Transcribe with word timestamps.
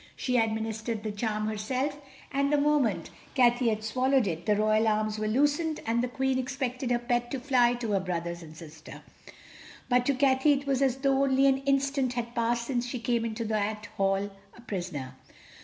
She 0.15 0.35
administered 0.37 1.03
the 1.03 1.11
charm 1.11 1.45
herself, 1.45 2.01
and 2.31 2.51
the 2.51 2.57
moment 2.59 3.11
Cathay 3.35 3.67
had 3.69 3.83
swallowed 3.83 4.25
it 4.25 4.47
the 4.47 4.55
royal 4.55 4.87
arms 4.87 5.19
were 5.19 5.27
loosened, 5.27 5.79
and 5.85 6.01
the 6.01 6.07
Queen 6.07 6.39
expected 6.39 6.89
her 6.89 6.97
pet 6.97 7.29
to 7.29 7.39
fly 7.39 7.75
to 7.75 7.91
her 7.91 7.99
brothers 7.99 8.41
and 8.41 8.57
sister. 8.57 9.03
But 9.89 10.07
to 10.07 10.15
Cathay 10.15 10.53
it 10.53 10.65
was 10.65 10.81
as 10.81 10.95
though 10.97 11.21
only 11.21 11.45
an 11.45 11.59
instant 11.67 12.13
had 12.13 12.33
passed 12.33 12.65
since 12.65 12.87
she 12.87 12.97
came 12.97 13.23
into 13.23 13.45
that 13.45 13.89
hall, 13.97 14.31
a 14.57 14.61
prisoner. 14.65 15.13